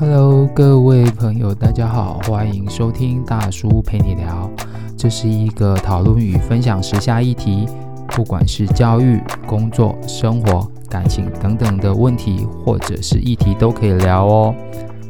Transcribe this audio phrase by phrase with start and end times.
[0.00, 4.48] Hello，各位朋友，大家好，欢迎收听大叔陪你聊。
[4.96, 7.66] 这是一个讨论与分享时下议题，
[8.10, 14.54] 不管是教育、工作、生活、感情等等的问题，或者是议题都可以聊哦。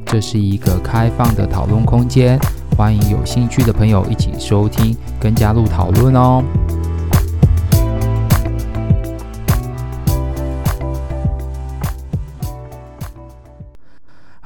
[0.07, 2.39] 这是一个开放的讨论空间，
[2.75, 6.43] 欢迎有兴趣的朋友一起收听跟加入讨论哦。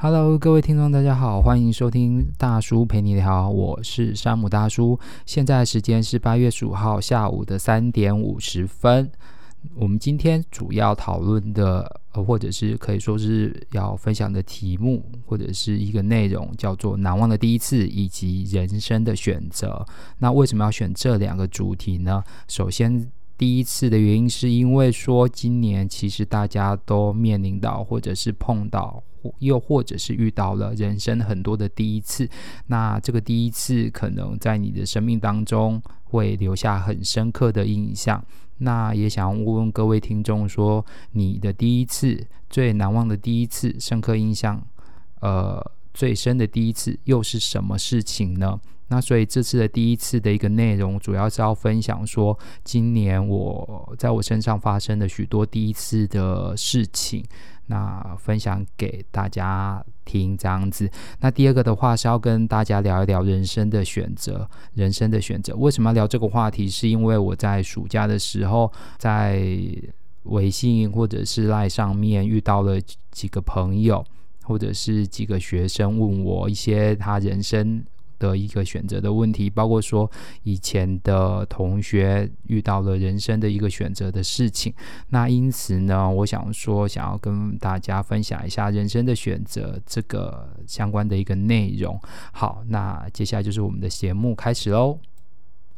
[0.03, 4.99] Hello，各位听众，大家好，欢迎收听大叔陪你聊，我是山姆大叔。
[5.25, 9.09] 现在时间是八月十五号下午的三点五十分。
[9.73, 19.85] 我们今天主要讨论的，或者是可以说是要分享的题目，或者是一个内容，叫做难忘的第一次以及人生的选择。
[20.17, 22.21] 那为什么要选这两个主题呢？
[22.49, 29.01] 首先，第一次的原因是因为说，今年其实大家都面临到，或者是碰到。
[29.39, 32.29] 又或者是遇到了人生很多的第一次，
[32.67, 38.23] 那这个第一次可能在你的生命当中会留下很深刻的印象。
[38.59, 44.65] 那也想问问各位听众说，你的第一次最难忘的第一次，深刻印象，
[45.21, 45.59] 呃，
[45.93, 48.59] 最深的第一次又是什么事情呢？
[48.89, 57.25] 那所以这次的第一次的一个内容，主要是要分享说，今年我在我身上发生的许多第一次的事情。
[57.67, 60.89] 那分享给大家听这样子。
[61.19, 65.55] 那第二个的话是要跟大家聊一聊人生的选择，人生的选择。
[65.55, 66.69] 为什么要聊这个话题？
[66.69, 69.41] 是因为我在暑假的时候，在
[70.23, 72.79] 微信或者是赖上面遇到了
[73.11, 74.03] 几个朋友，
[74.43, 77.83] 或者是几个学生问我一些他人生。
[78.29, 80.09] 的一个选择的问题，包括说
[80.43, 84.73] 以前的同学遇到了人生的一个选择的事情。
[85.09, 91.99] 那因此呢，我想说，想要跟大家分享一下人生的选择这个相关的一个内容。
[92.31, 94.97] 好，那接下来就是我们的节目开始喽。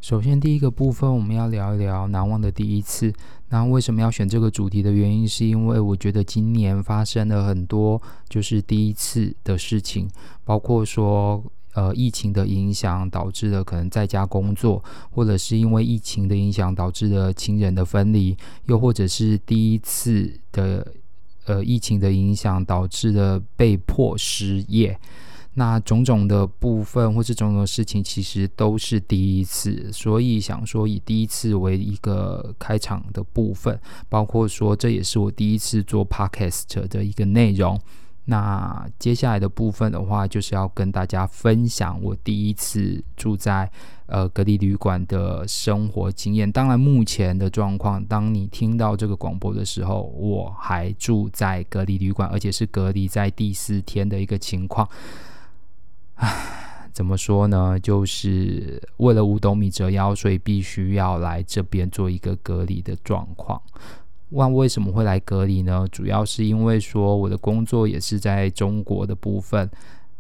[0.02, 3.12] 首先，第一个部分我们要聊一聊难忘的第一次。
[3.50, 8.00] 那为什么要选这个主题的原因，是因为我觉得今年发生了很多
[8.30, 10.08] 就是第一次的事情，
[10.44, 11.44] 包括说。
[11.76, 14.82] 呃，疫情的影响导致了可能在家工作，
[15.12, 18.34] 或者是因为疫情的影响导致了亲人的分离，
[18.68, 20.88] 又或者是第一次的
[21.44, 24.98] 呃疫情的影响导致了被迫失业，
[25.56, 37.78] 那种种的部分或是种种的事情，其实都是第一次，所以想说以第一次为一个开场的部分，包括说这也是我第一次做 Podcast 的一个内容。
[38.26, 43.70] 那接下来的部分的话，就是要跟大家分享我第一次住在
[44.08, 46.52] 呃隔离旅馆的生活经验。
[46.52, 54.90] 当然，目前的状况，当你听到这个广播的时候，我还住在隔离旅馆，而且是隔离在第四天的一个情况。
[56.16, 57.80] 唉，怎么说呢？
[57.80, 63.62] 就是为了五斗米折腰，所以必须要来这边做一个隔离的状况。
[64.30, 65.88] 问为什么会来隔离呢？
[65.92, 69.70] 主要是因为说我的工作也是在中国的部分，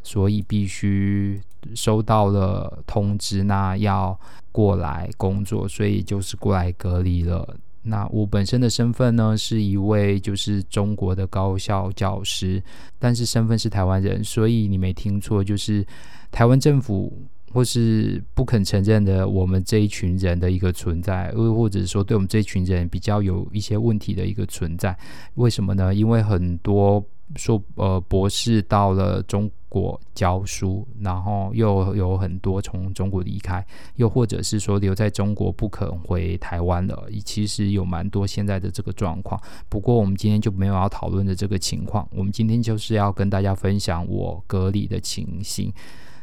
[0.03, 1.41] 所以必须
[1.73, 4.17] 收到了通知，那要
[4.51, 7.57] 过来工作，所以就是过来隔离了。
[7.83, 12.63] 那我本身的身份呢，是一位就是中国的高校教师，
[12.97, 15.85] 但是身份是台湾人，所以你没听错，就是
[16.31, 17.11] 台湾政府。
[17.55, 24.93] 或是不肯承认的我们这一群人的一个存在，又或者说对我们这一群人比较有一些问题的一个存在，
[25.35, 25.95] 为什么呢？
[25.95, 27.01] 因为很多
[27.37, 39.41] 说呃博士到了中国教书，然后又有很多从中国离开，又或者是说留在中国不肯回台湾了，其实有蛮多现在的这个状况。
[39.69, 45.71] 不过我们今天就没有要讨论的这个情况，我们今天就是要跟大家分享我隔离的情形。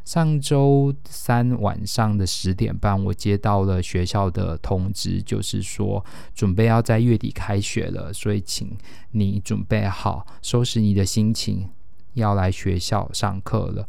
[0.04, 6.04] 上周三晚上的十点半，我接到了学校的通知，就是说
[6.34, 8.76] 准备要在月底开学了，所以请
[9.12, 11.68] 你准备好，收拾你的心情，
[12.14, 13.86] 要来学校上课了。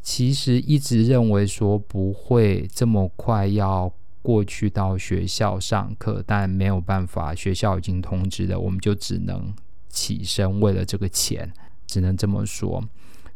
[0.00, 3.92] 其实一直认为说不会这么快要
[4.22, 9.52] 过去到学校上课，但没有办法，学校已经通知了，我们就只能
[9.88, 11.52] 起身，为了这个钱，
[11.88, 12.82] 只能这么说。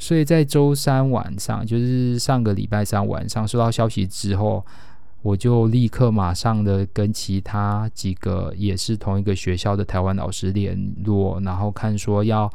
[0.00, 4.64] 所以在周三晚上，就是上个礼拜三晚上收到消息之后，
[5.20, 12.50] 我就立刻马上的跟其他几个也是同一个学校的台湾老师联络，然后看说要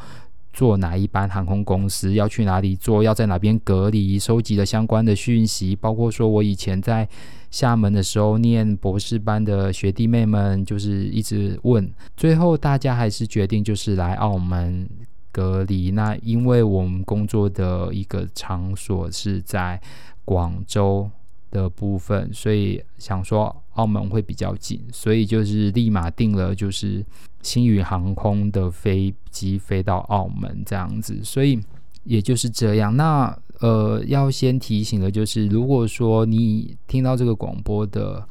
[0.51, 7.07] 做哪一班航空公司，要去哪里做，要在哪边隔离，收集了相关的讯息，包括说我以前在
[7.51, 11.87] 厦门的时候念博士班的学弟妹们，就是一直问，
[12.17, 14.89] 最后大家还是决定就是来澳门。
[15.35, 15.91] 隔离。
[15.91, 19.81] 那因为我们工作的一个场所是在
[20.23, 21.11] 广州
[21.51, 27.05] 的部分，所以想说澳门会比较近，所以就是立马订了就是
[27.41, 31.59] 星宇航空的飞机飞到澳门这样子，所以
[32.05, 32.95] 也就是这样。
[32.95, 38.25] 那呃，要先提醒的就是，如果说你听到这个广播的。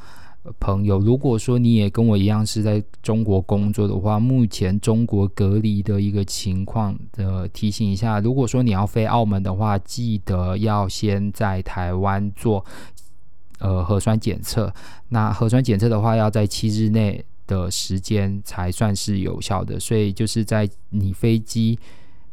[0.61, 12.65] 朋友，如果说你也跟我一样是在中国工作的话，目前中国隔离的一个情况的提醒一下，如果说你要飞澳门的话，记得要先在台湾做
[13.59, 14.73] 呃核酸检测。
[15.09, 21.79] 那核酸检测的话，要在七日内的时间才算是有效的，所以就是在你飞机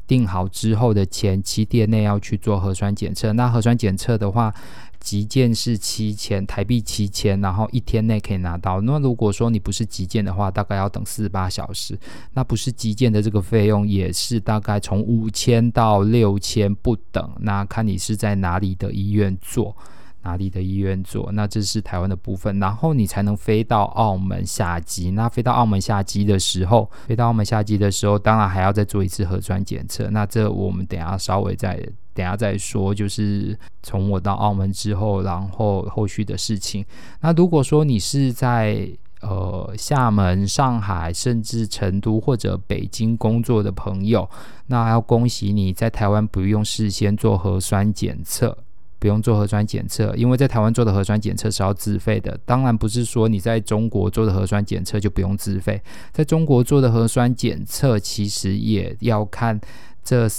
[0.06, 3.32] 订好之后的前七天内要去做核酸检测。
[3.32, 4.54] 那核酸检测的话，
[5.02, 8.80] 急件是七千台币七千，然后一天内可以拿到。
[8.80, 12.00] 那如果说你不是急件的话，大概要等四十八小时。
[12.34, 17.30] 那不是急件的这个费用也是大概从五千到六千不等。
[17.40, 19.76] 那看你是在哪里的医院做，
[20.24, 21.32] 哪里的医院做。
[21.34, 25.12] 那这是台湾的部分，然后你才能飞到澳门下机。
[25.12, 30.10] 那飞到澳门下机的时候，飞到澳门下机的时候，当然还要再做一次核酸检测。
[30.12, 31.82] 那这我们等下稍微再。
[32.14, 36.86] 等下再说，就是从我到澳门之后，然后后续的事情。
[37.22, 38.86] 那如果说你是在
[39.22, 44.30] 呃厦门、上海，甚至成都或者北京工作的朋友，
[44.68, 48.58] 那要恭喜你在台湾不用事先做核酸检测，
[49.02, 52.40] 不用做核酸检测，因为在台湾做的核酸检测是要自费的。
[52.46, 55.82] 当然不是说你在中国做的核酸检测就不用自费，
[56.14, 59.60] 在中国做的核酸检测其实也要看
[60.04, 60.30] 这。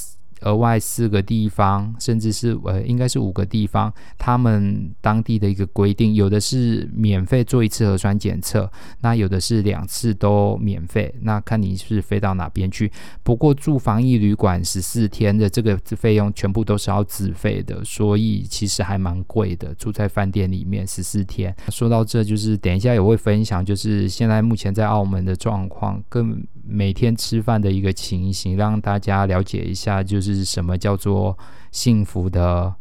[0.42, 12.90] 额外四个地方，甚至是呃，应该是五个地方，他们当地的一个规定，有的是免费做一次核酸检测，那有的是两次都免费，那看你是飞到哪边去。
[13.22, 19.74] 不过住防疫旅馆十四天的这个费用全部都是要自费的，所以其实还蛮贵的。
[19.74, 21.54] 住在饭店里面十四天。
[21.68, 30.42] 说到这，就是等一下也会分享，就是现在目前在澳门的状况，跟每天吃饭的一个情形，让大家了解一下，就是。
[30.52, 31.38] 什么叫做
[31.70, 32.74] 幸福的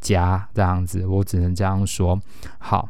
[0.00, 0.48] 家？
[0.52, 2.20] 这样子，我只能这样说。
[2.58, 2.88] 好，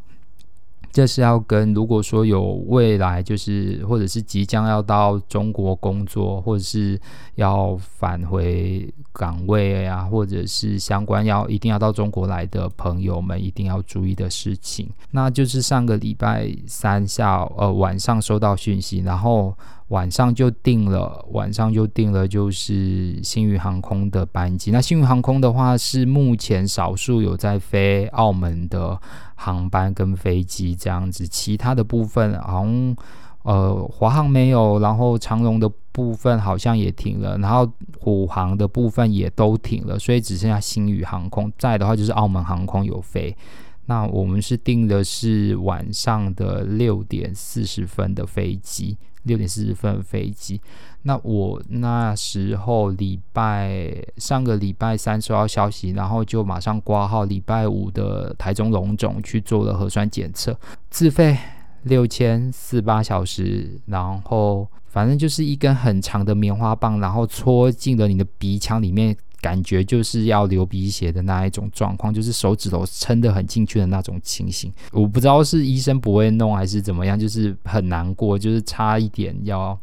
[0.91, 6.99] 这是要跟如果说有未来，就是或者是即将要到中国工作，或者是
[7.35, 14.88] 要返回岗位啊，或者是相关要一定要到中国来的朋友们，一定要注意的事情。
[15.11, 19.55] 那就是上个礼拜三下呃晚上收到讯息，然后。
[19.88, 24.70] 晚上就订了，晚上就订了，就是星宇航空的班机。
[24.70, 28.98] 那星宇航空的话，是目前少数有在飞澳门的
[29.34, 32.96] 航班跟飞机这样子，其他的部分好像
[33.42, 37.70] 呃华航没有，然后长荣的部分好像也停了，然后
[38.00, 43.36] 虎航的部分也都停了，所以只剩下星宇航空在的话，就是澳门航空有飞。
[43.84, 48.96] 那我们是订的是晚上的六点四十分的飞机。
[49.24, 50.60] 六点四十分飞机，
[51.02, 61.36] 那我那时候礼拜上个礼拜三收到消息，然后就马上挂号，礼拜五的台中龙总去做了核酸检测，自费
[61.82, 69.16] 六千四八小时，然后反正就是一根很长的棉花棒，然后戳进了你的鼻腔里面。
[69.44, 74.72] 感觉就是要流鼻血的那一种状况，就是手指头撑得很进去的那种情形。
[74.91, 79.79] 我不知道是医生不会弄还是怎么样，就是很难过，就是差一点要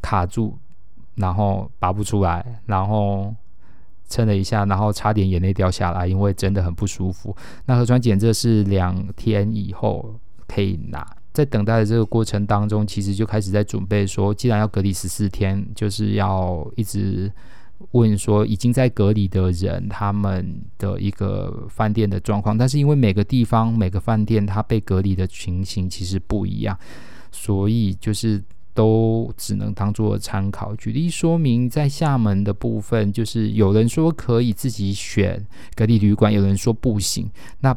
[0.00, 0.56] 卡住，
[1.16, 3.34] 然后拔不出来，然后
[4.08, 7.36] 撑了一下，然后差点眼泪掉下来，因为真的很不舒服。
[7.66, 10.14] 那核酸检测是两天以后
[10.46, 17.32] 可以拿，在等待的这个过程当中，其实就开始在准备说，既然要隔离十四天，就是要一直。
[17.90, 26.78] 问说已经在隔离的人，他们的一个饭店的状况，但是因为每个地方每个饭店它被隔离的情形其实不一样，
[27.30, 30.74] 所以就是都只能当做参考。
[30.76, 37.30] 举例说明，在厦门的部分，就是有人说可以自己选隔离旅馆，有人说不行。
[37.60, 37.76] 那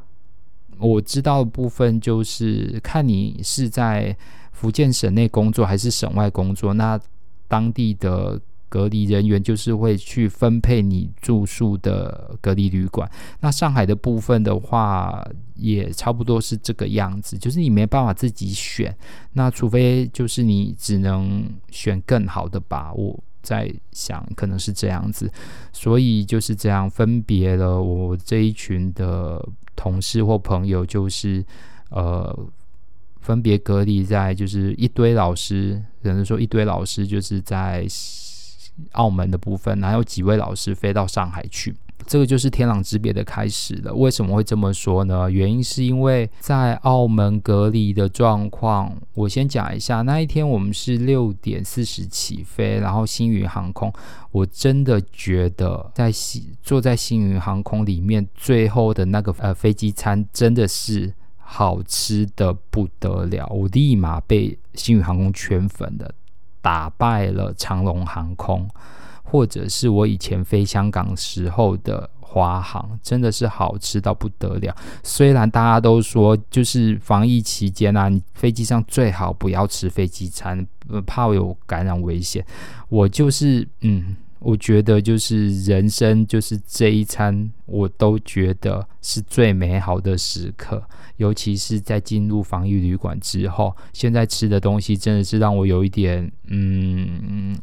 [0.77, 4.15] 我知道的部分就是看你是在
[4.51, 6.99] 福建省内工作还是省外工作，那
[7.47, 8.39] 当地的。
[8.75, 13.09] 隔离人员就是会去分配你住宿的隔离旅馆。
[13.39, 18.93] 那上海的部分的话，也差不多是这个样子，就是你没办法自己选。
[19.31, 22.91] 那除非就是你只能选更好的吧。
[22.93, 25.31] 我在想，可能是这样子。
[25.71, 29.41] 所以就是这样分别了我这一群的
[29.73, 31.41] 同事或朋友，就是
[31.91, 32.37] 呃，
[33.21, 37.87] 分别隔离在就是一堆老师，可能说一堆老师就是在。
[38.93, 41.75] 澳门的部分，然后有几位老师飞到上海去。
[42.07, 43.91] 这个就是天壤之别的开始了。
[43.91, 45.31] 为什么会这么说呢？
[45.31, 50.03] 原因是因为在澳门隔离的状况，我先讲一下。
[50.03, 53.91] 那一天我们是六点四十起飞，然后星宇航空，
[54.31, 56.11] 我真的觉得在
[56.61, 66.13] 坐在星宇航空里面，最后的那个呃飞机餐真的是好吃的不得了，我立马被星宇航空圈粉的，
[66.65, 68.67] 打败了长龙航空。
[69.27, 74.73] 或者是我以前飞香港时候的华航，真的是好吃到不得了。
[75.03, 80.65] 虽然大家都说，就是防疫期间啊，你飞机上最好不要吃飞机餐，
[81.07, 82.45] 怕有感染危险。
[82.87, 90.83] 我就是，嗯，我觉得就是人生就是这一餐，我都觉得是最美好的时刻。
[91.17, 97.57] 尤其是在进入防疫旅馆之后，现在吃的东西真的是让我有一点，嗯。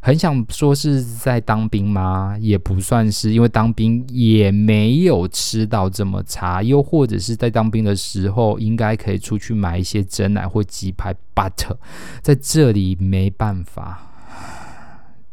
[0.00, 2.38] 很想说是在当兵吗？
[2.40, 6.62] 也不算是，因为当兵也没有吃到这么差。
[6.62, 11.76] 又或者是在当兵的时候，应该可以出去买一些珍奶或鸡排，but
[12.22, 14.07] 在这里没办法，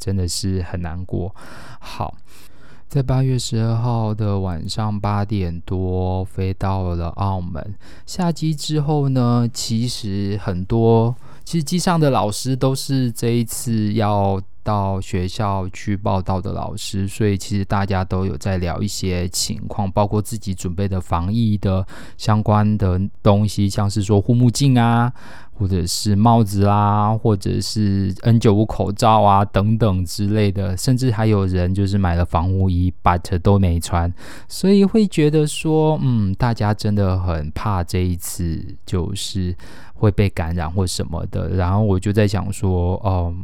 [0.05, 1.35] 真的是很难过。
[1.79, 2.13] 好，
[2.87, 7.73] 在八月十二号的晚上八点多飞到了澳门，
[8.05, 14.39] 下机之后呢，其实很多，其实机上的老师都是这一次要。
[14.65, 21.85] 到学校去报到的老师，所以其实大家都有在聊一些情况，包括自己准备的防疫的
[22.17, 25.13] 相关的东西，像是说护目镜啊，
[25.57, 34.13] 或者是帽子啦、啊，或者是 N 九五口罩啊等等之类的，甚至还有人就是买了防护衣，but 都没穿，
[34.47, 39.55] 所以会觉得说，嗯，大家真的很怕这一次就是
[39.93, 43.35] 会被感染或什么的，然后我就在想说，嗯。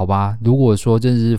[0.00, 1.38] 好吧，如果说真是，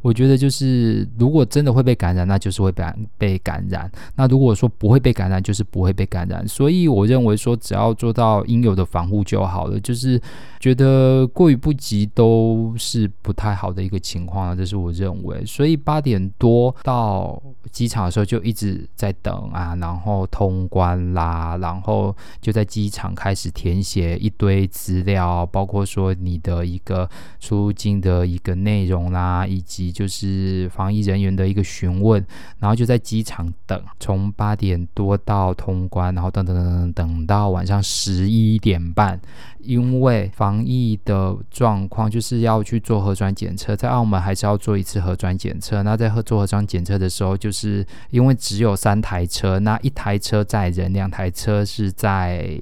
[0.00, 2.84] 我觉得就是，如果真的会被感染，那就是会被
[3.16, 3.88] 被感染。
[4.16, 6.44] 那如果说不会被感染，就是不会被感染。
[6.48, 9.78] 所以我认为说，只要做到应有的防护就好了。
[9.78, 10.20] 就是
[10.58, 15.46] 觉得过于不及都是不太好的一个情况，这是我认为。
[15.46, 17.40] 所以八点多到
[17.70, 32.24] 机场的时候就一直在等啊，然后通关啦，然后就在机场开始填写一堆资料，包括说你的一个出境的一个内容啦，以及就是防疫人员的一个询问，
[32.58, 39.20] 然后就在机场等，从八点多到通关，然后等等等等等到晚上十一点半，
[39.60, 45.82] 因为防疫的状况就是要去做核酸检测，在澳门还是要做一次核酸检测。
[45.82, 52.60] 那在做核酸检测的时候，就是因为只有三台车，那一台车载人，两台车是在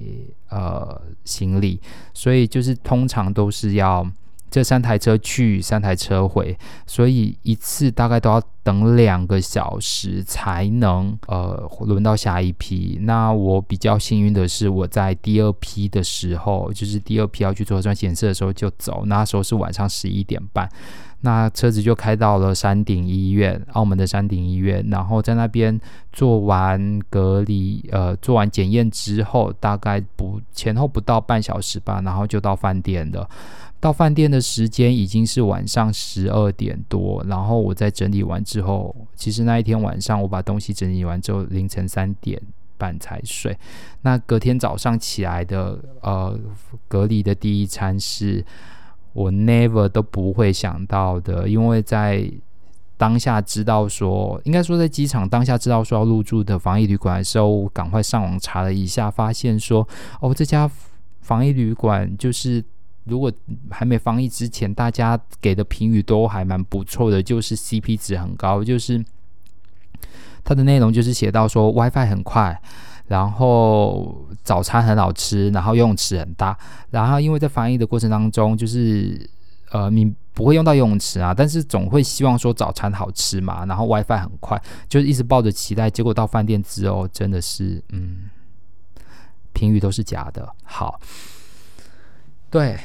[0.49, 1.79] 呃行李，
[2.13, 4.05] 所以就是通常都是要。
[4.51, 6.55] 这三台车去，三台车回，
[6.85, 12.99] 所以一次大概都要等两个小时才能呃轮到下一批。
[13.03, 20.69] 那我比较幸运的是，我在第二批的时候，就是第二批要去做核酸检测的时候就走，那时候是晚上十一点半，
[21.21, 25.79] 那车子就开到了山顶医院，澳门的山顶医院，然后在那边
[26.11, 33.29] 做完隔离，呃，做完检验之后，大概不前后不到半小时吧，然后就到饭店了。
[33.81, 42.39] 到饭店的时间已经是晚上十二点多，然后我在整理完之后，其实那一天晚上我把东西整理完之后，凌晨三点
[42.77, 43.57] 半才睡。
[44.03, 46.39] 那隔天早上起来的，呃，
[46.87, 48.45] 隔离的第一餐是
[49.13, 52.31] 我 never 都不会想到的，因为在
[52.97, 59.87] 当下知道说，应该说在机场当下知道说要入住的防疫旅馆的时候，赶快上网查了一下，发现说，
[60.19, 60.69] 哦，这家
[61.21, 62.63] 防疫旅馆就是。
[63.11, 63.29] 如果
[63.69, 69.03] 还没防疫之前，大家给的评语都还蛮不错的，就是 CP 值很高，就是
[70.45, 72.57] 它的内容就是写到说 WiFi 很快，
[73.07, 76.57] 然后早餐很好吃，然后游泳池很大，
[76.89, 79.29] 然后因为在防疫的过程当中，就是
[79.71, 88.29] 呃你不会用到游泳池啊，但是总会希望说早餐好吃嘛，然后 WiFi 很快，就是一直抱着期待，结果到饭店之后真的是嗯，
[89.51, 90.97] 评语都是假的，好。
[92.49, 92.77] 对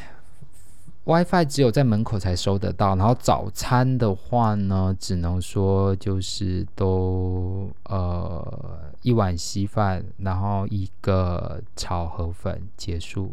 [1.07, 13.33] ，WiFi 只有在门口才收得到，然后早餐的话呢，只能说就是都呃一碗稀饭，然后一个炒河粉结束，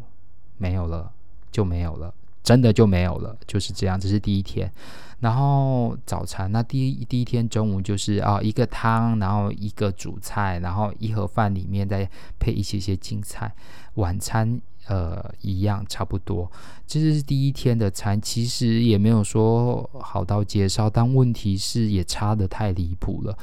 [0.58, 1.12] 没有了
[1.52, 2.14] 就没有了，
[2.44, 4.00] 真的就没有了，就是这样。
[4.00, 4.72] 这是第一天，
[5.20, 12.08] 然后早餐那第一第一天中午就是啊一个汤，然后一个主菜，然后一盒饭里面再
[12.40, 13.54] 配一些些青菜。
[13.96, 16.52] 晚餐呃一样差不多，
[16.86, 23.38] 这是第一天的餐，其实也没有说好到介绍，但问题是也差得太离谱了。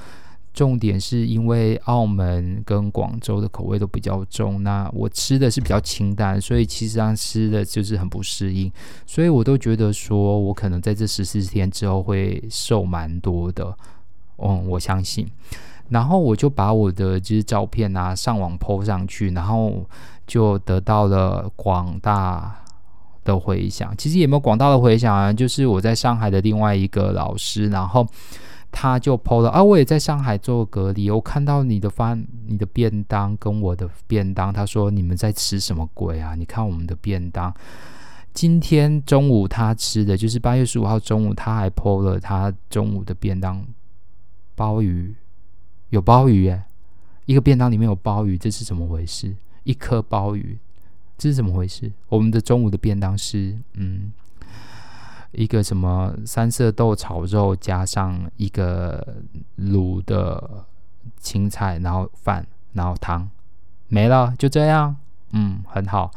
[0.53, 8.71] 重点是因为澳门跟广州的口味都比较重，那我吃的是比较清淡，所以其实上吃的就是很不适应，
[9.07, 13.73] 所以我都觉得说我可能在这十四天之后会瘦蛮多的，
[14.39, 15.27] 嗯，我相信。
[15.89, 19.85] 然后我就把我的就是照片啊上网 po 上去，然后
[20.31, 22.63] 就得到了广大
[23.25, 23.93] 的回响。
[23.99, 28.07] 其实也没有广大的回响啊，就是我在上海的另外一个老师，然后。
[28.73, 36.37] 他就 po 了啊，我也在上海做隔离，我看到你的饭、你的便当跟我的便当，他说你们在吃什么鬼啊？
[36.37, 37.53] 你看我们的便当，
[38.33, 43.61] 今天中午他吃的就是八月十五号中午，他还 po 了他中午的便当，
[44.55, 45.17] 鲍鱼，
[45.89, 46.63] 有鲍鱼耶，
[47.27, 49.35] 一个便当里面有鲍鱼，这是怎么回事？
[49.65, 50.59] 一颗鲍鱼，
[51.19, 51.91] 这是怎么回事？
[52.09, 54.13] 我们的中午的便当是嗯。
[55.33, 59.23] 一个什么三色豆炒肉，加上一个
[59.59, 60.65] 卤的
[61.21, 63.31] 青菜，然后饭，然后汤，
[63.87, 64.97] 没了，就这样。
[65.31, 66.11] 嗯，很好，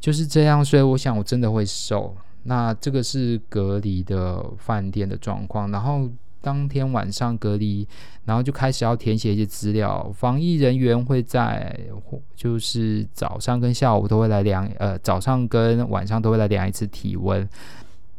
[0.00, 0.64] 就是这样。
[0.64, 2.12] 所以我想，我真的会瘦。
[2.42, 5.70] 那这个是隔离的饭店的状况。
[5.70, 6.10] 然后
[6.40, 7.86] 当天晚上隔离，
[8.24, 10.10] 然后就开始要填写一些资料。
[10.14, 11.78] 防疫人员会在，
[12.34, 17.48] 就是早上跟下午都会来量，呃，早上跟晚上都会来量一次体温。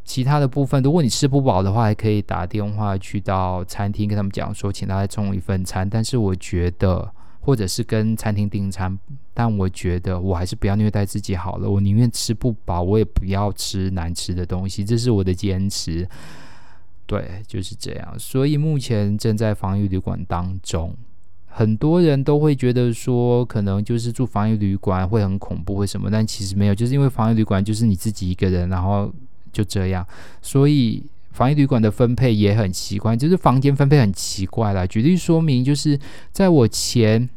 [0.04, 5.88] 其他的部分，如果你吃不饱的话，还可以打电话去到餐厅跟他们讲说，请他再送一份餐。
[5.90, 7.10] 但是我觉得，
[7.40, 8.98] 或者是跟餐厅订餐，
[9.34, 11.70] 但我觉得我还是不要虐待自己好了。
[11.70, 16.06] 我宁愿吃不饱，我也不要吃难吃的东西，这是我的坚持。
[17.12, 18.16] 对，就是这样。
[18.18, 20.96] 所以目前正在防疫旅馆当中，
[21.48, 26.10] 很多人都会觉得说，可能就是住防疫旅馆会很恐怖，为什么？
[26.10, 29.12] 但其实没有，就是因为防疫旅馆就是你自己一个人，然后。
[29.54, 30.08] 就这样，
[30.42, 34.88] 所以防疫旅馆的分配也很奇怪，就是房间分配很奇怪啦。
[34.88, 36.00] 举例说明，就是
[36.32, 37.30] 在我前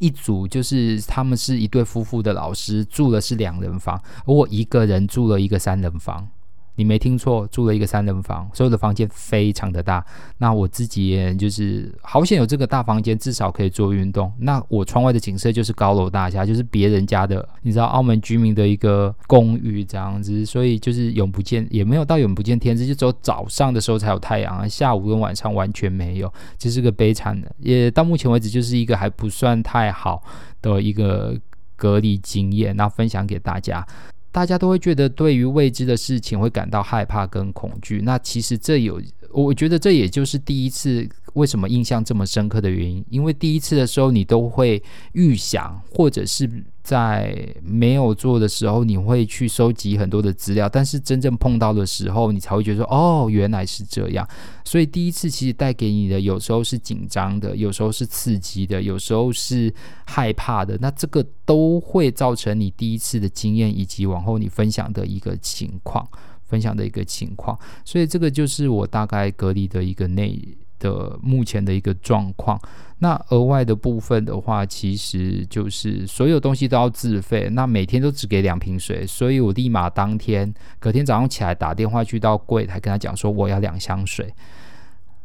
[0.00, 6.28] 一组，就是他们是一对夫妇的老师住的是两人房，而我一个人住了一个三人房。
[6.76, 10.04] 你没听错，住了一个三人房，所有的房间非常的大。
[10.38, 14.32] 那我自己也就是好险有这个大房间，至少可以做运动。
[14.38, 27.50] 那我窗外的景色就是高楼大厦，就是别人家的，你知道澳门居民的一个公寓这样子，所以就是永不见，也没有到永不见天日，就只有早上的时候才有太阳，下午跟晚上完全没有，这是个悲惨的。
[27.58, 30.22] 也到目前为止就是一个还不算太好
[30.60, 31.38] 的一个
[31.76, 33.86] 隔离经验，然后分享给大家。
[34.34, 41.08] 大家都会觉得对于未知的事情会感到害怕跟恐惧，那其实这有，我觉得这也就是第一次。
[41.34, 43.04] 为什么印象这么深刻的原因？
[43.10, 46.48] 因为第一次的时候，你都会预想，或者是
[46.82, 54.26] 在没有做的时候，你会去收集很多的资料，但是真正碰到的时候，你才会觉得说：“哦，原来是这样。”
[54.64, 59.72] 所以第一次其实带给你的，有时候是紧张的，有时候是刺激的，有时候是
[60.06, 60.78] 害怕的。
[60.80, 66.06] 那这个都会造成你第一次的经验，以及往后你分享的一个情况，
[66.44, 67.58] 分享的一个情况。
[67.84, 70.38] 所以这个就是我大概隔离的一个内
[70.84, 72.60] 的目前的一个状况，
[72.98, 77.48] 那额外的部分的话，其实就是所有东西都要自费。
[77.50, 84.30] 那每天都只给两瓶水，所以我立马当天隔天早上起来打电话去到柜台跟他讲说我要两箱水。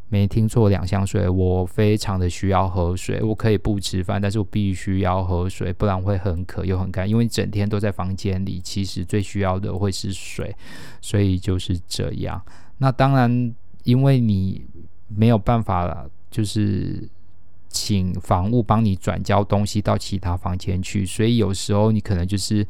[0.08, 3.22] 没听错，两箱水，我非常的需要喝水。
[3.22, 7.08] 我可以不吃饭，但是我必须要喝水，不然会很渴又很干。
[7.08, 10.56] 因为整天都在房间里，其实最需要的会是水，
[11.00, 12.42] 所以就是这样。
[12.78, 14.64] 那当然，因为你。
[15.14, 17.08] 没有办法了，就是
[17.68, 22.66] 请房务帮你转交东西到其他房间去，所以有时候你可能就是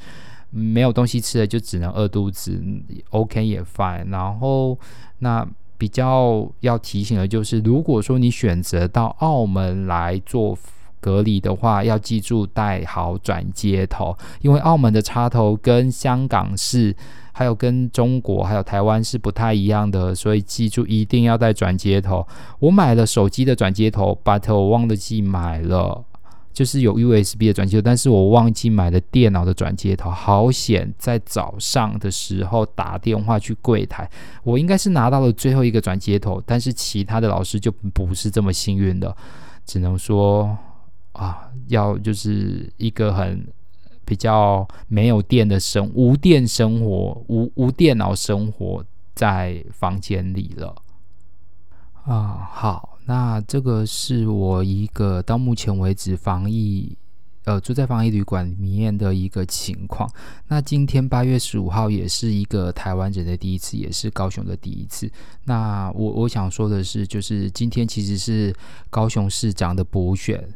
[0.50, 2.62] 没有东西吃了，就只能饿肚子。
[3.10, 4.08] OK 也 fine。
[4.08, 4.78] 然后
[5.18, 10.58] 那比较要提醒的就是，如果说你选择到澳门来做
[11.00, 16.96] 隔离的话，要记住带好转接头，因为澳门的插头跟香港是。
[17.40, 22.28] 还有跟中国还有台湾是不太一样的，所以记住一定要带转接头。
[22.58, 26.04] 我买了手机的转接头，but 我忘了记买了，
[26.52, 30.10] 就是有 USB 的转接头，但是我忘记买了电脑的转接头。
[30.10, 34.06] 好险，在早上的时候打电话去柜台，
[34.44, 39.16] 我应该是拿到了最后一个转接头，但是其他的老师就不是这么幸运的，
[39.64, 40.54] 只能说
[41.12, 43.42] 啊，要就是一个很。
[44.10, 50.74] 比较没有电的生，无电生活，无无电脑生活，在房间里了。
[52.06, 56.96] 啊，好，那这个是我一个到目前为止防疫，
[57.44, 60.10] 呃，住在防疫旅馆里面的一个情况。
[60.48, 65.08] 那今天八月十五号也是一个台湾人的第一次，也是高雄的第一次。
[65.44, 68.52] 那我我想说的是，就是今天其实是
[68.90, 70.48] 高雄市长的补选。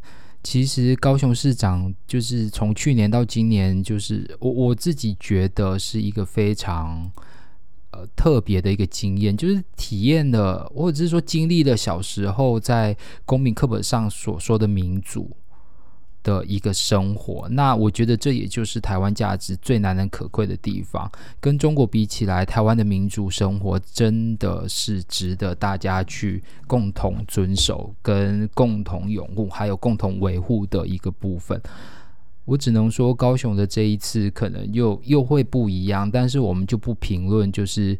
[0.44, 7.10] 其实高雄市长就是从去年到今年，就是我我自己觉得是一个非常。
[7.96, 15.30] 呃，特别的一个经验，就是体验了，或者是说经历了小时候在公民课本上所说的民主
[16.24, 17.48] 的一个生活。
[17.50, 21.08] 那我觉得这也就是台湾价值最难能可贵的地方。
[21.38, 31.60] 跟中国比起来，台湾的民主生活真的是值得大家去共同遵守、跟共同拥护，还有共同维护的一个部分。
[32.46, 37.98] 我只能说，高雄的这一次可能又又会不一样，但是我们就不评论，就是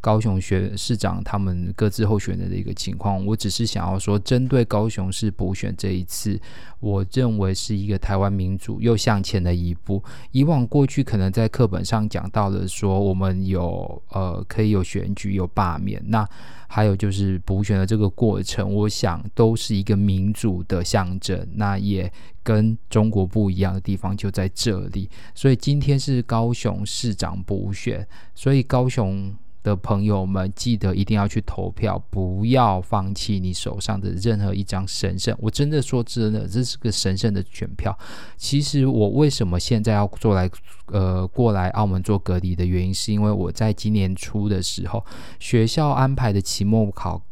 [0.00, 3.24] 高雄选市长他们各自候选人的一个情况。
[3.26, 6.40] 我只是想要说，针对高雄市补选这一次，
[6.80, 10.02] 我认为是一个台湾民主又向前的一步。
[10.32, 16.28] 以往过去可能在课本上讲到了说，我们有呃可以有选举有罢免，那
[16.66, 21.46] 还有就是补选的这个过程，我想都是一个民主的象征。
[21.54, 22.10] 那也。
[22.44, 29.30] 跟中国不一样的地方就在这里，所以今天是高雄市长补选，所以高雄
[29.68, 35.36] 的朋友们记得一定要去投票，不要放弃你手上的任何一张神圣。
[35.38, 37.96] 我真的说真的，这是个神圣的选票。
[38.36, 40.50] 其实我为什么现在要做来
[40.86, 45.04] 呃过来澳门做隔离的原因，是因为我在今年初的时候，
[45.38, 47.22] 学校安排的期末考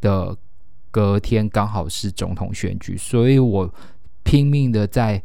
[0.00, 0.36] 的
[0.90, 3.72] 隔天刚好是总统选举，所以我。
[4.26, 5.22] 拼命的在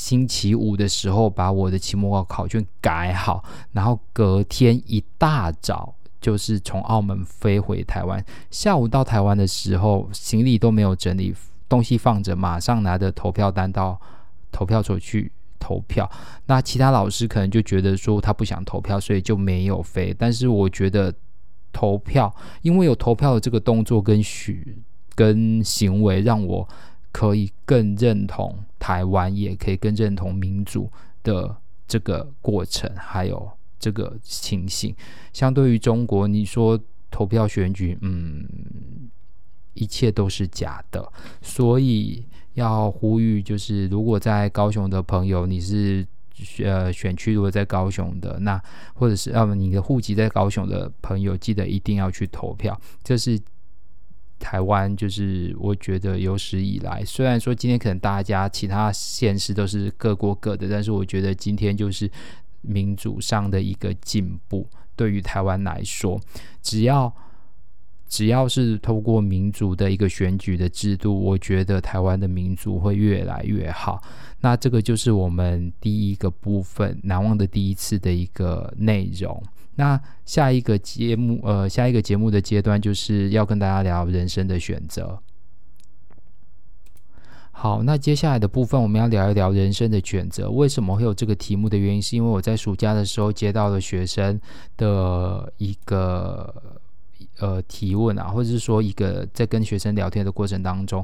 [0.00, 8.24] 星期五的时候把我的期末考考卷改好，然后隔天一大早就是从澳门飞回台湾。
[8.50, 11.34] 下午到台湾的时候，行李都没有整理，
[11.68, 14.00] 东西放着，马上拿着投票单到
[14.50, 16.10] 投票所去投票。
[16.46, 20.16] 那其他老师可能就觉得说他不想投票，所以就没有飞。
[20.18, 21.12] 但是我觉得
[21.74, 24.78] 投票，因为有投票的这个动作跟许
[25.14, 26.66] 跟行为，让我。
[27.12, 30.90] 可以更认同台湾，也可以更认同民主
[31.22, 31.54] 的
[31.86, 34.92] 这个过程，还有这个情形。
[35.32, 38.44] 相对于中国，你说投票选举，嗯，
[39.74, 41.12] 一切都是假的。
[41.42, 46.04] 所以要呼吁，就是如果在高雄的朋友，你是
[46.64, 48.60] 呃选区如果在高雄的，那
[48.94, 52.80] 或者是要么你的户籍在高雄的朋友，记得一定要去投票。
[53.04, 53.38] 这是。
[54.40, 62.10] 台湾就是我觉得有史以来，虽然说今天可能大家其他县市都是各过各的，但是我觉得今天就是
[62.62, 64.66] 民主上的一个进步。
[64.96, 66.20] 对于台湾来说，
[66.60, 67.14] 只要
[68.08, 74.02] 只要是透过民主的一个选举的制度，我觉得台湾的民主会越来越好。
[74.40, 79.42] 那这个就是我们第一个部分难忘的第一次的一个内容。
[79.80, 85.18] 那下一个节目，呃，下一个节目的阶段就是要跟大家聊人生的选择。
[87.50, 90.50] 好，那接下来的部分我们要聊一聊人生的选择。
[90.50, 94.38] 为什么会有这个题目的原因，是因为我在暑假的时候接到了学生
[94.76, 96.54] 的一个
[97.38, 101.02] 呃提问啊，或者是说一个在跟学生聊天的过程当中。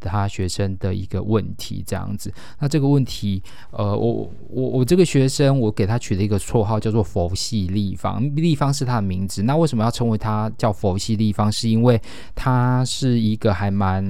[0.00, 2.32] 他学生的一个问题，这样子。
[2.58, 8.22] 那这个问题，呃，我我我这个学生，我给他取了一个绰号，叫做“佛系立方”。
[8.36, 9.42] 立方是他的名字。
[9.42, 11.50] 那为什么要称为他叫佛系立方？
[11.50, 12.00] 是因为
[12.34, 14.04] 他是一个还蛮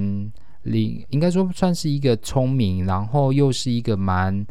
[0.63, 4.47] 灵，应该说算是一个聪明，然后又是一个蛮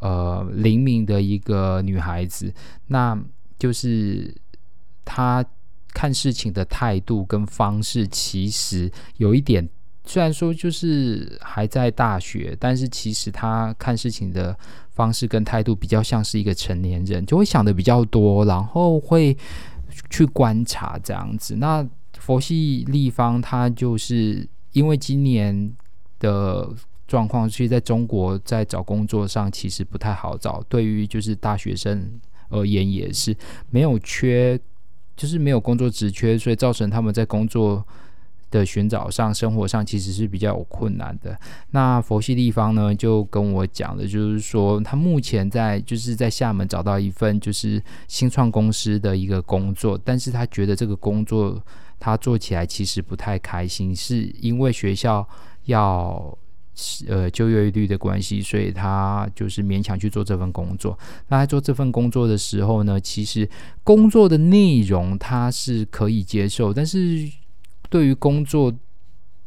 [0.00, 2.52] 呃灵敏的一个女孩子。
[2.88, 3.16] 那
[3.58, 4.34] 就是
[5.04, 5.44] 他
[5.94, 9.68] 看事情的态度跟方式，其实有一点。
[10.04, 14.56] 虽然说就是还在大学，但是其实他看事情的
[14.90, 19.36] 方式跟态度比较像是一个成年人，就会想的比较多，然后会
[20.10, 21.54] 去观察这样子。
[21.56, 21.88] 那
[22.18, 25.72] 佛系立方他就是因为今年
[26.18, 26.68] 的
[27.06, 33.34] 状况，所以在中国在找工作上其实不太好找，对于就是大学生而言也是
[33.70, 34.58] 没有缺，
[35.16, 37.86] 就是没有工作职缺，所以造成他们在工作。
[38.52, 41.36] 的寻找上，生活上其实是比较有困难的。
[41.70, 51.60] 那佛系立方呢，就跟我讲的，就是说他目前在就是在厦门找到一份就是新创公司的一个工作，但是他觉得这个工作
[51.98, 55.26] 他做起来其实不太开心，是因为学校
[55.64, 56.38] 要
[57.08, 60.98] 呃就业率的关系，所以他就是勉强去做这份工作。
[61.28, 63.48] 那在做这份工作的时候呢，其实
[63.82, 67.30] 工作的内容他是可以接受，但是
[67.92, 68.72] 对于工作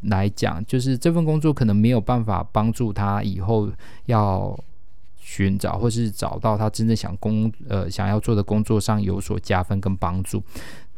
[0.01, 3.67] 来讲，就是这份工作可能没有办法帮助他以后
[4.05, 4.55] 要
[5.17, 10.43] 寻找或是找到他真正想工呃想要做的工作上有所加分跟帮助。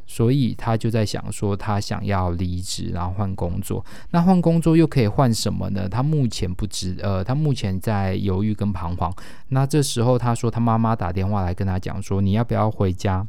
[0.09, 3.85] 所以他就在想说，他想要离职，然后换工作。
[4.11, 5.87] 那换工作又可以换什么呢？
[5.89, 9.13] 他目前不知，呃，他目前在犹豫跟彷徨。
[9.49, 13.27] 那这时候他说，他妈妈打电话来跟他讲说，你要不要回家？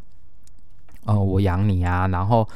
[1.05, 2.49] 呃，我养你啊，然后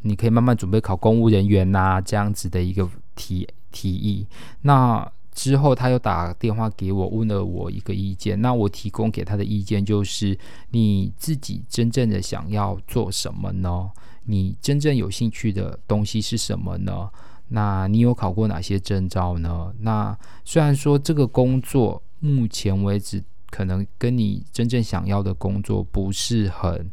[0.00, 4.26] 你可以慢慢准备考公务人员呐，这样子的一个提提议。
[4.62, 8.40] 那之后，他又打电话给我，问了我一个意见。
[8.42, 10.38] 那我提供给他的意见就是：
[10.70, 13.90] 你自己真正的想要做什么呢？
[14.24, 17.08] 你真正有兴趣的东西是什么呢？
[17.48, 19.72] 那你有考过哪些证照呢？
[19.80, 26.90] 那虽然说这个工作目前为止可能跟你真正想要的工作不是很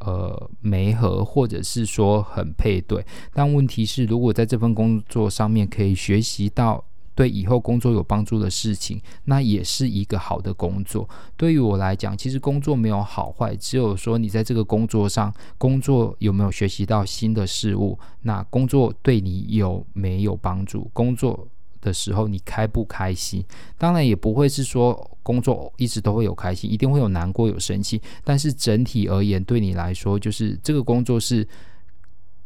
[0.00, 6.84] 呃媒合，或者是说很配对，但问题是，如果在这份工作上面可以学习到。
[7.14, 11.08] 对以后工作有帮助的事情，那也是一个好的工作。
[11.36, 20.88] 对于我来讲，其实工作没有好坏，只有说你在这个工作上，工作有没有学习到新的事物，那工作对你有没有帮助？
[20.92, 21.48] 工作
[21.80, 23.44] 的时候你开不开心？
[23.76, 28.00] 当然也不会是说工作一直都会有开心，一定会有难过、有生气。
[28.24, 31.46] 但是整体而言，对你来说，就是这个工作是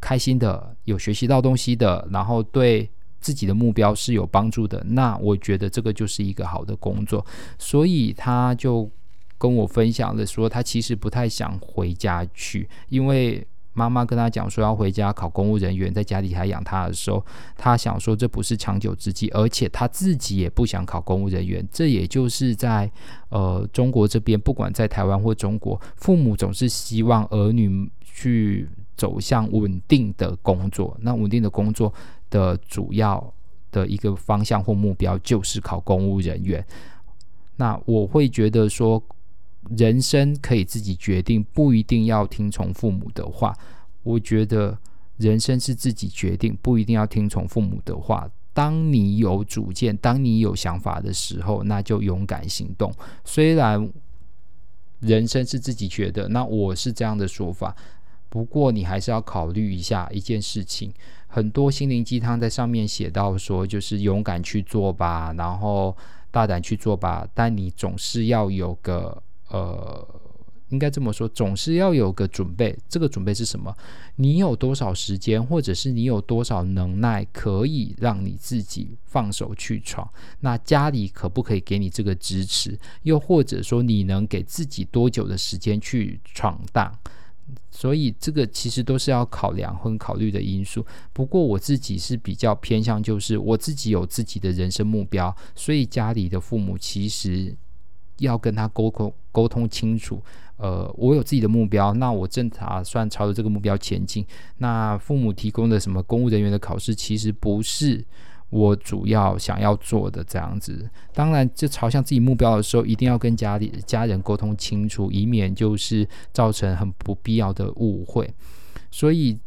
[0.00, 2.90] 开心的，有学习到东西的，然后对。
[3.22, 7.24] 自己的目标是有帮助的，那我觉得这个就是一个好的工作，
[7.56, 8.90] 所以他就
[9.38, 17.24] 跟我分享了说，他其实不太想回家去，因为妈妈跟他讲说要回家考公务人员，在家里还养他的时候，
[17.56, 22.90] 他想说这不是长久之计，而且他自己也不想考公务人员，这也就是在
[23.30, 31.92] 呃中国这边，不管在台湾或中国，父母总是希望儿女去走向稳定的工作，那稳定的工作。
[32.32, 33.30] 的主要
[33.70, 36.64] 的一个方向或目标就是考公务人员。
[37.56, 39.02] 那我会觉得说，
[39.76, 43.56] 人生可以自己决定，不一定要听从父母的话。
[44.02, 44.76] 我觉得
[45.16, 48.28] 人生是自己决定，不一定要听从父母的话。
[48.52, 52.92] 当你有主见，当你有想法的时候，那就勇敢行动。
[53.24, 53.90] 虽然
[55.00, 57.74] 人生是自己决定，那我是这样的说法。
[58.28, 60.92] 不过你还是要考虑一下一件事情，
[61.28, 65.96] 很多心灵鸡汤在上面写到说，就是勇敢去做吧，然后
[66.30, 67.26] 大胆去做吧。
[67.32, 70.08] 但你总是要有个呃，
[70.70, 72.76] 应该这么说，总是要有个准备。
[72.88, 73.72] 这个准备是什么？
[74.16, 80.10] 你有多少时间，或者是你有多少能耐，可以让你自己放手去闯？
[80.40, 82.78] 那家里可不可以给你这个支持？
[83.02, 86.90] 又或者说，你能给自己多久的时间去闯荡？
[87.70, 90.84] 所以这个其实都是要考量和考虑的因素。
[91.12, 97.54] 不过我自己是比较偏向，就是我自己有自己的人生目标，所以家里的父母其实
[98.22, 100.20] 要跟他沟通沟通清楚。
[100.56, 104.24] 呃，我有自己的目标，那我正打算朝着这个目标前进。
[104.58, 108.04] 那父母提供的什么公务人员的考试，其实不是。
[108.48, 118.30] 我主要想要做的这样子，当然，就朝向自己目标的时候，一定要跟家里家人沟通清楚，以免就是造成很不必要的误会。
[118.90, 119.38] 所以，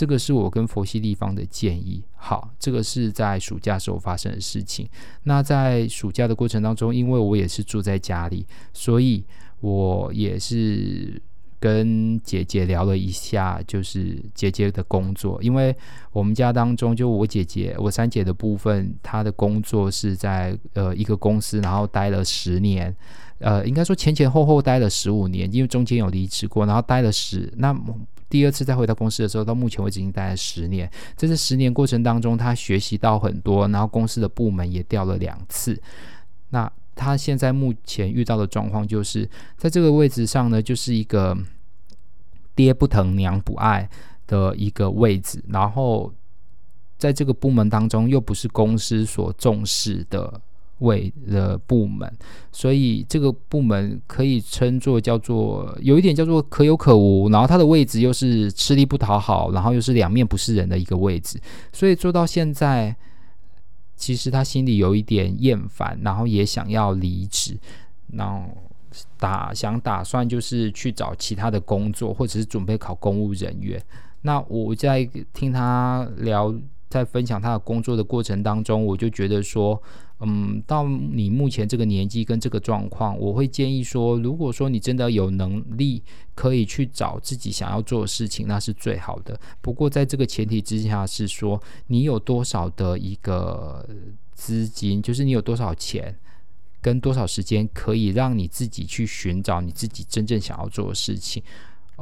[0.00, 2.02] 这个是我跟佛系立方的建议。
[2.16, 4.88] 好，这个是在暑假时候发生的事情。
[5.24, 9.22] 那在暑假的过程当中，因为我也是住在家里，所以
[9.60, 11.20] 我也是。
[11.62, 15.76] 跟姐姐聊了一下，就是姐姐的工作，因为
[16.10, 22.96] 我们家当中就我姐姐，我三姐的部分，她的工作是在呃一个公司，然后待了十年，
[23.40, 27.78] 呃，应该说前前后后待了十五年，因为中间有离职过，然后待了十，那
[28.30, 35.78] 第二次再回到公司的时候，到目前为止已经待了十年，在这十年过程当中，他学习到很多，然后公司的部门也调了两次，
[36.48, 36.72] 那。
[36.92, 41.34] 他现在目前遇到的状况，就是在这个位置上呢，就是一个
[42.54, 43.88] 爹不疼娘不爱
[44.26, 46.12] 的一个位置，然后
[46.98, 50.38] 在这个部门当中，又不是公司所重视的
[50.80, 52.12] 位的部门，
[52.52, 61.40] 所以这个部门可以称作叫做有一点叫做可有可无，然后他的位置又是吃力不讨好，然后又是两面不是人的一个位置，
[61.72, 62.94] 所以做到现在。
[63.96, 67.54] 其实他心里有一点厌烦，然后也想要离职，
[68.14, 68.48] 然后
[69.18, 73.78] 打想打算就是去找其他的工作，或者是准备考公务人员。
[74.22, 76.54] 那我在听他聊
[76.88, 79.78] 在分享他的工作的过程当中，我就觉得说，
[80.20, 86.02] 嗯，到你目前这个年纪跟这个状况，我会建议说，如果说你真的有能力
[86.34, 89.40] 可以去找自己想要做的事情，那是最好的。
[89.60, 93.88] 不过在这个前提之下，是说你有多少的一个
[94.34, 96.14] 资金，就是你有多少钱
[96.82, 101.42] 跟多少时间，可以让你自己去寻找你自己真正想要做的事情。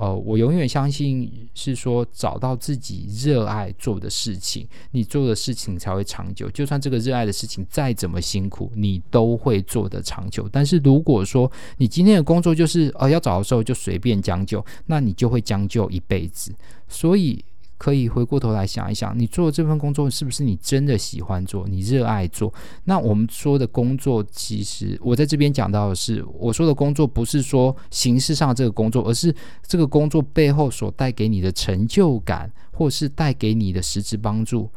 [0.00, 6.48] 呃，我永远相信是说，找到自己热爱做的事情，你做的事情才会长久。
[6.50, 10.48] 就算这个热爱的事情再怎么辛苦，你都会做得长久。
[10.52, 16.54] 但是如果说你今天的工作就是呃要找的时候就随便将就，那你就会将就一辈子。
[16.86, 17.44] 所以。
[17.78, 22.52] 可以回过头来想一想，你做这份工作是不是你真的喜欢做，你热爱做？
[22.84, 29.34] 那我们说的工作，其实我在这边讲到的是，我说的工作不是说形式上这个工作，而是
[29.66, 34.68] 这个工作背后所带给你的成就感，或是带给你的实质帮助，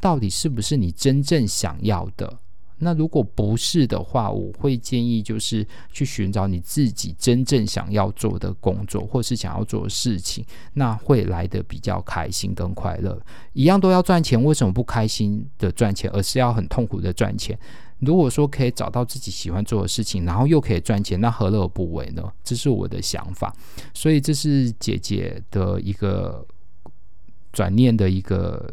[0.00, 2.38] 到底是不是你真正想要的？
[2.78, 13.18] 那如果不是的话，我会建议就是去寻找你自己真正想要做的工作，或是想要做的事情，那会来得比较开心跟快乐。
[13.52, 17.58] 一样都要赚钱，为什么不开心的赚钱，而是要很痛苦的赚钱？
[18.00, 22.22] 如果说可以找到自己喜欢做的事情，然后又可以赚钱，那何乐而不为呢？
[22.44, 23.54] 这是我的想法。
[23.94, 26.46] 所以这是姐姐的一个
[27.52, 28.70] 转念的一个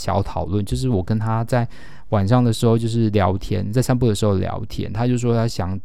[0.00, 1.68] 小讨论，就是我跟他在。
[2.10, 5.78] 晚上的时候就是聊天，在散步的时候聊天，他就说他想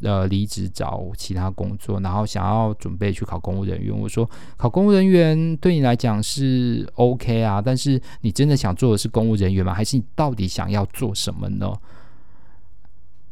[0.00, 3.94] 呃离职找其他工作，然后想要准备去考公务人员。
[3.94, 9.74] 我说考公务人员对你来讲是 OK 啊，但是你真的想做的是公务人员吗？
[9.74, 11.70] 还是你到底想要做什么呢？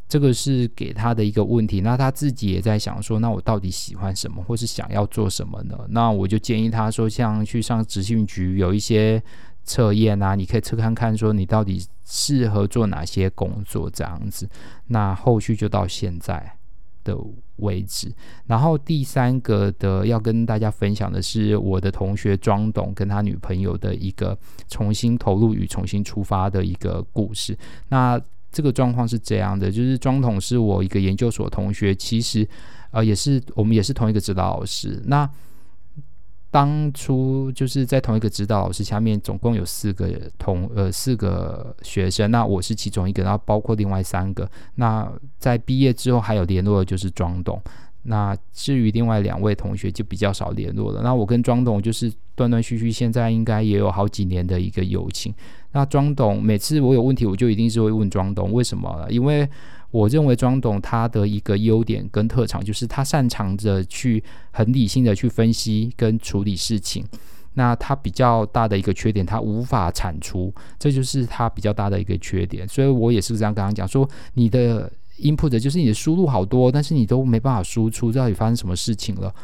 [0.07, 1.81] 这个是给他的一个问题。
[1.81, 5.79] 那他自己也在想说，那我到底喜欢什么，或是想要做什么呢？
[5.89, 9.23] 那我就建议他说，像去上执行局有一些。
[9.69, 14.49] 测验啊，你可以测看看，说你到底适合做哪些工作这样子。
[14.87, 16.55] 那后续就到现在
[17.05, 17.15] 的
[17.57, 18.11] 为止。
[18.47, 24.37] 然后第三个的要跟大家分享的是我的同学庄董跟他女朋友的一个
[24.69, 27.57] 重新投入与重新出发的一个故事。
[27.89, 28.19] 那
[28.51, 32.49] 这个状况是这样的，就是庄董是我一个研究所同学，其实
[32.91, 35.03] 呃也是我们也是同一个指导老师。
[35.05, 35.29] 那
[36.51, 40.09] 当初就是在同一个指导老师下面，总共有四个
[40.39, 44.51] 同呃四个学生，那我是其中一个，然后包括另外三个。
[44.77, 47.61] 那在毕业之后还有联络的就是庄董。
[48.05, 51.03] 那至于另外两位同学就比较少联络了。
[51.03, 55.35] 那我跟庄董就是断断续续，现在应该也有好几年的一个友情。
[55.73, 59.47] 那庄董每次我有问题，我就一定是会问庄董为什么了，因为。
[59.91, 67.05] 我认为庄董他的一个优点跟特长，就是他擅长着去很理性的去分析跟处理事情。
[67.55, 72.69] 那他比较大的一个缺点，他无法产出，这就是他比较大的一个缺点。
[72.69, 79.35] 所以我也是这样刚刚讲说，你的 input 就是你的输入好多，但是你都没办法输出，到底发生什么事情了？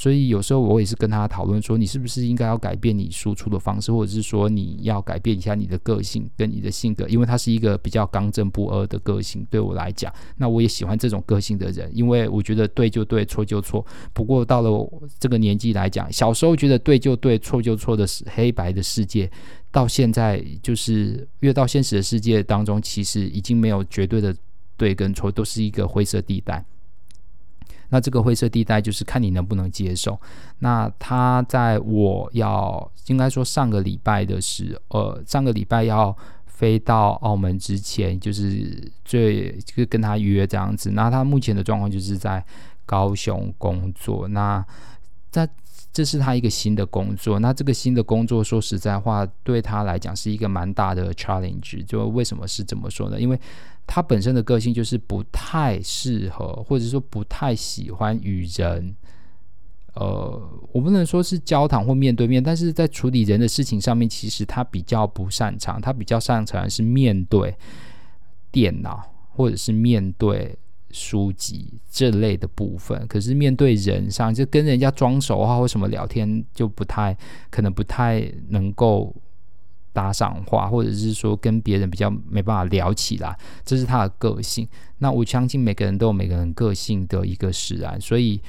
[0.00, 13.84] 所以有时候我也是跟他讨论说，你是不是应该要改变你输出的方式，或者是说你要改变一下你的个性跟你的性格，因为他是一个比较刚正不阿的个性，对我来讲，那我也喜欢这种个性的人，因为我觉得对就对，错就错。
[14.14, 19.30] 不过到了这个年纪来讲，小时候觉得对就对，错就错的是黑白的世界，
[19.70, 24.34] 到现在就是越到现实的世界当中，其实已经没有绝对的
[24.78, 26.64] 对跟错，都是一个灰色地带。
[27.90, 30.18] 那这个灰色地带就是看你能不能接受。
[30.60, 40.90] 那他在我要应该说上个礼拜的时，呃，上个礼拜要飞到澳门之前，就是最就跟他约这样子。
[40.92, 42.44] 那他目前的状况就是在
[42.86, 44.26] 高雄工作。
[44.28, 44.64] 那
[45.30, 45.48] 在
[45.92, 47.40] 这是他一个新的工作。
[47.40, 51.84] 那这个新的工作说实在话，对他来讲是一个蛮大的 challenge。
[51.84, 53.20] 就为什么是这么说呢？
[53.20, 53.40] 因为
[53.92, 58.94] 他本身的个性就是不太适合，或者说不太喜欢与人，
[59.94, 65.80] 呃，我不能说是交谈或面对面，但是在处理人的事情上面，其实他比较不擅长。
[65.80, 67.52] 他比较擅长是面对
[68.52, 70.56] 电脑或者是面对
[70.92, 73.04] 书籍这类的部分。
[73.08, 77.16] 可是面对人上，就跟人家装熟啊或什么聊天，就不太
[77.50, 79.12] 可能，不太能够。
[79.92, 84.68] 搭上话，或者是说跟别人比较没办法聊起来，这是他的个性。
[84.98, 88.40] 那我相信每个人都有每个人个性的一个使然，所以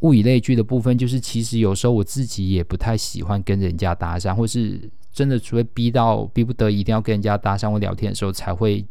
[0.00, 8.84] 物以类聚的部分，就是其实有时候我自己也不太喜欢跟人家搭讪，或是真的除非逼到逼不得一定要跟人家搭讪或聊天的时候，才会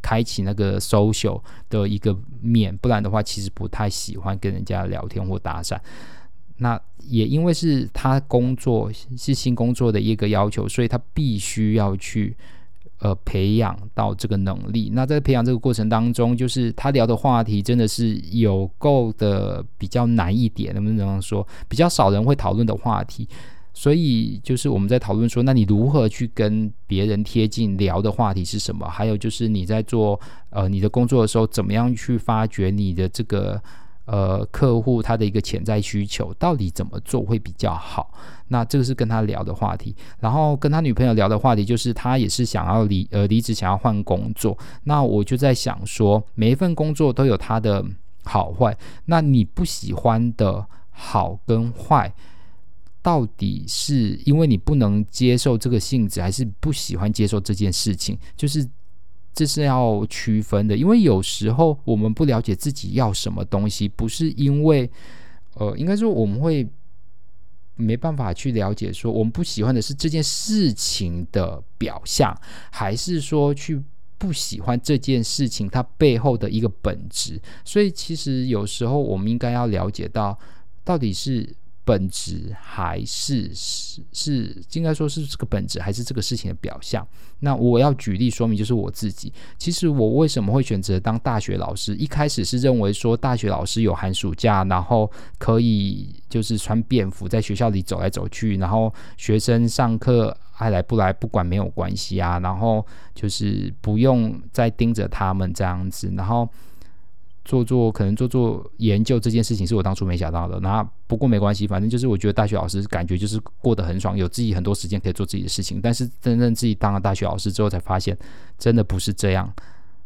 [0.00, 5.78] 开启那个 social 的一个面，不然的话，其实不太喜欢跟人家聊天或搭讪。
[6.58, 12.36] 那也因为是他工作是新工作的一个要求，所以他必须要去
[12.98, 14.90] 呃培养到这个能力。
[14.92, 23.28] 那在培养这个过程当中，就是他聊的话题真的是有够的比较难一点，能不能这样说比较少人会讨论的话题？
[23.74, 28.86] 所以就是我们在讨论说，那你如何去跟别人贴近聊的话题是什么？
[28.86, 33.60] 还有就是你在做呃你的工作的时候，怎么样去发掘你的这个
[34.04, 38.12] 呃客户他的一个潜在需求，到底怎么做会比较好？
[38.48, 39.94] 那这个是跟他聊的话题。
[40.20, 44.56] 然后跟他女朋友聊的话题就是他也是想要离呃离职，想要换工作。
[44.84, 47.84] 那我就在想说，每一份工作都有它的
[48.24, 48.76] 好坏。
[49.06, 52.12] 那你不喜欢的好跟坏，
[53.00, 58.18] 到底是因为你不能接受这个性质，还是不喜欢接受这件事情？
[58.36, 58.68] 就是
[59.34, 60.76] 这是要区分的。
[60.76, 64.90] 因为有时候我们不了解自己要什么东西，不是因为
[65.54, 66.68] 呃，应该说我们会
[67.76, 72.36] 没办法去了解说我们不喜欢的是这件事情的表象，
[72.70, 73.82] 还是说去
[74.18, 77.40] 不喜欢这件事情它背后的一个本质？
[77.64, 80.38] 所以其实有时候我们应该要了解到，
[80.84, 81.54] 到底是。
[81.84, 87.06] 本质还是是是应该说是这个本质还是这个事情的表象？
[87.40, 89.32] 那我要举例说明，就是我自己。
[89.58, 91.96] 其实我为什么会选择当大学老师？
[91.96, 106.48] 一开始是认为说大学老师有寒暑假，然后可以就是穿便服在学校里走来走去，然后学生上课爱来不来不管没有关系啊，然后就是不用再盯着他们这样子，然后。
[107.44, 115.80] 做做可能做做研究这件事情是我当初没想到的，那不过没关系，反正就是我觉得大学老师感觉就是过得很爽，有自己很多时间可以做自己的事情。
[115.82, 118.16] 但是真正自己当了大学老师之后，才发现
[118.58, 119.52] 真的不是这样，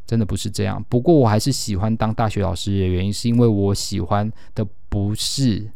[0.06, 0.82] 真的不是这样。
[0.88, 5.70] 不过我还是喜欢当大学老师的原因，是因为我喜欢的不是。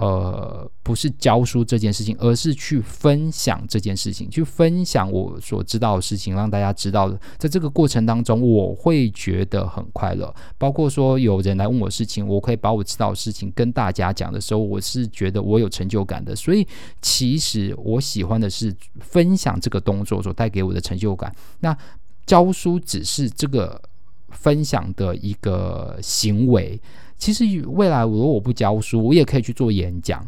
[0.00, 7.18] 呃，不是教书这件事情，而是去分享这件事情，去分享我所知道的事情，让大家知道的。
[7.36, 10.32] 在这个过程当中，我会觉得很快乐。
[10.56, 16.36] 包括说有人来问我事情，我可以把我知道的事情跟大家讲的时候，我是觉得我有成就感的。
[16.36, 16.64] 所以，
[17.02, 21.34] 其实我喜欢的是分享这个动作所带给我的成就感。
[21.58, 21.76] 那
[22.24, 23.82] 教书只是这个
[24.28, 26.80] 分享的一个行为。
[27.18, 30.24] 其实未来，如果我不教书，我也可以去做演讲。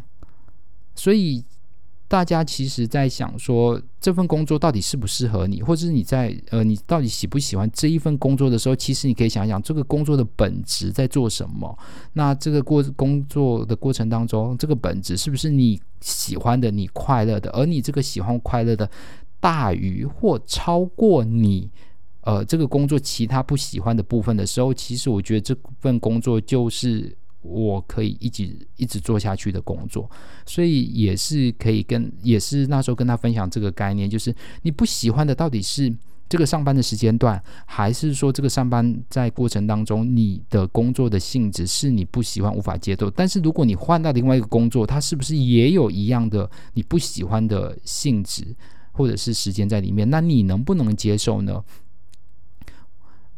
[0.97, 1.43] 所以
[2.09, 11.79] 大家其实，在想说这份工作到底适不适合你，或者是你在呃，你到底喜不喜欢这一份工作的时候，其实你可以想想这个工作的本质在做什么。
[12.15, 17.49] 那这个过工作的过程当中，这个本质是不是你喜欢的、你快乐的？
[17.53, 18.91] 而你这个喜欢快乐的，
[19.39, 21.71] 大于或超过你。
[22.23, 30.11] 呃，这个工作其他不喜欢的部分的时候，其实我觉得这份工作就是我可以一直一直做下去的工作，
[30.45, 35.91] 所以也是可以跟，也是那时候跟他分享这个概念，就是你不喜欢的到底是
[36.29, 43.11] 这个上班的时间段，还是说这个上班在过程当中你的工作的性质是你不喜欢无法接受？
[43.11, 48.55] 但是如果你换到另外一个工作，它是不是也有一样的你不喜欢的性质
[48.93, 50.09] 或者是时间在里面？
[50.11, 51.65] 那你能不能接受呢？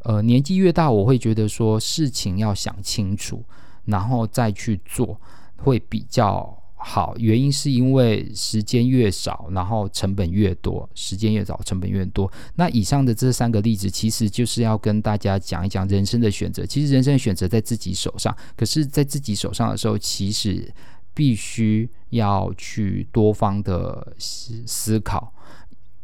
[0.05, 3.44] 呃，年纪越大，我会觉得说事情要想清楚，
[3.84, 5.20] 然后再去做
[5.57, 7.14] 会比较好。
[7.18, 10.88] 原因是因为时间越少，然后成本越多。
[10.94, 12.30] 时间越少，成本越多。
[12.57, 16.66] 那以上的这三个例子，其实就是要跟大家讲一讲人生的选择。
[16.66, 20.68] 其实人生的选择在自己手上，可是，在自己手上的时候，其实
[21.14, 25.32] 必须要去多方的思思考。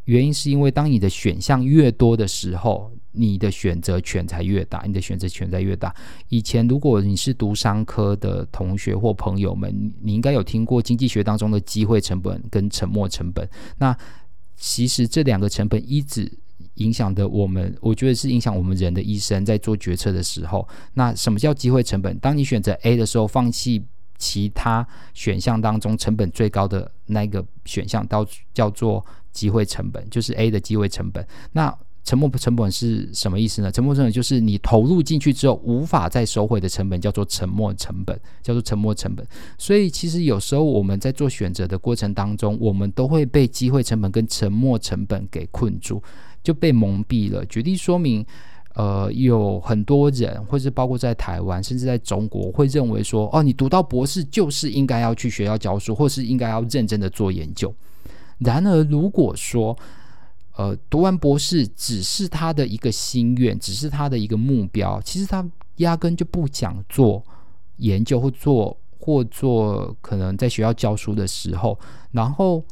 [0.05, 5.95] 原因是因为当你的选项越多的时候，你的选择权才越大，你的选择权才越大。
[6.29, 13.49] 以前如果你是读商科的同学或朋友们，你应该有听过经济学当中的机会成本跟沉没成本。
[13.79, 13.97] 那
[14.57, 16.31] 其实这两个成本一直
[16.75, 20.69] 影响的我们，我觉得是影响我们人的一生在做决策的时候。
[20.95, 22.19] 那什么叫机会成本？
[22.19, 23.85] 当你选择 A 的时候，放弃
[24.17, 29.05] 其他选项当中成本最高的那个选项，到叫做。
[29.31, 31.25] 机会成本就是 A 的机会成本。
[31.53, 31.73] 那
[32.09, 33.71] 沉没成本是什么意思呢？
[33.71, 39.27] 沉没成本就是你投入进去之后无法再收回的成本，叫做沉没成本，叫做沉没成本。
[39.59, 46.03] 所以其实有时候我们在做选择的过程当中，我们都会被机会成本跟沉没成本给困住，
[46.43, 47.45] 就被蒙蔽了。
[47.45, 48.25] 举例说明，
[48.75, 57.71] 呃，有很多人，或是包括在台湾，甚至在中国，会认为说，哦，你读到博士就是应该要去学校教书，或是应该要认真的做研究。
[58.39, 59.77] 然而，如果说，
[60.59, 67.23] 呃，读完博士只是他的一个心愿，只是他的一个目标，其实他压根就不想做
[67.77, 71.79] 研究或做或做可能在学校教书的时候，
[72.11, 72.65] 然后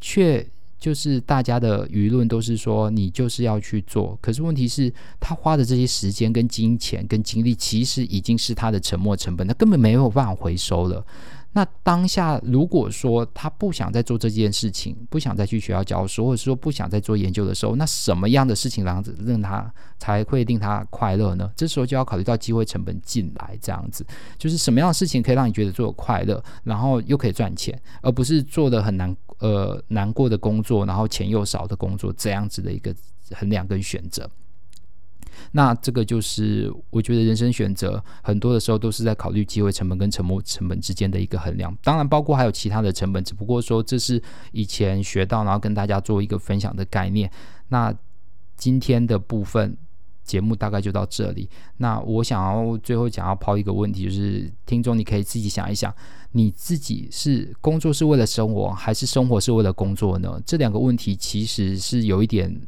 [0.00, 0.44] 却
[0.76, 11.06] 就是大家的舆论都是说你就是要去做，可是问题是，他花的这些时间跟金钱跟精力，其实已经是他的沉没成本，他根本没有办法回收了。
[11.52, 21.50] 那当下如果说他不想再做这件事情，不想再去学校教书，或者说不想再做研究的时候，那什么样的事情让让他才会令他快乐呢？
[21.56, 24.06] 这时候就要考虑到机会成本进来，这样子
[24.38, 32.94] 就是什么样的事情可以让你觉得做快乐，然后又可以赚钱，而不是做的很难呃难过的工作，然后钱又少的工作，这样子的一个
[33.32, 34.30] 衡量跟选择。
[35.52, 47.30] 那这个就是我觉得人生选择很多的时候都是在考虑机会成本跟沉没成本之间的一个衡量，当然包括还有其他的成本，只不过说这是以前学到，然后跟大家做一个分享的概念。
[47.68, 47.94] 那
[48.56, 49.76] 今天的部分
[50.24, 51.48] 节目大概就到这里。
[51.78, 55.92] 那我想要最后想要抛一个问题，就是听众你可以自己想一想，
[56.32, 60.40] 你自己是工作是为了生活，还是生活是为了工作呢？
[60.44, 62.60] 这两个问题其实是有一点。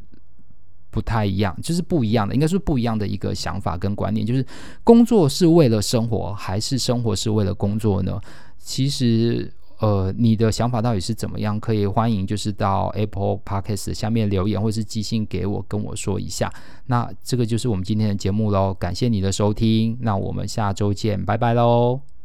[0.93, 4.47] 不太一样，就是不一样的，应该是不一样的一个想法跟观念，就是
[4.85, 8.21] 工作是为了生活，还是生活是为了工作呢？
[8.59, 11.59] 其实，呃，你的想法到底是怎么样？
[11.59, 16.53] 可以欢迎就是到 Apple Podcast 下面留言，或是寄信给我，跟我说一下。
[16.87, 22.22] 那这个就是我们今天的节目喽，感谢你的收听，那我们下周见，拜拜喽。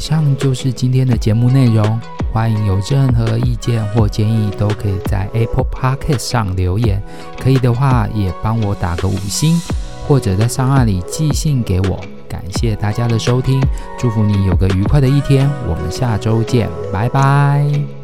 [0.00, 2.00] 以上就是今天的节目内容，
[2.32, 7.02] 欢迎有任何意见或建议，都可以在 Apple Podcast 上留言。
[7.38, 9.60] 可以的话，也帮我打个五星，
[10.08, 12.00] 或者在上岸里寄信给我。
[12.26, 13.60] 感谢大家的收听，
[13.98, 15.46] 祝福你有个愉快的一天。
[15.68, 17.99] 我们下周见，拜拜。